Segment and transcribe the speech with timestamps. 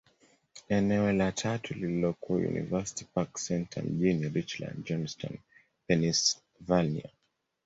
[0.69, 5.37] Eneo la tatu lililokuwa University Park Centre, mjini Richland, Johnstown,
[5.87, 7.09] Pennyslvania.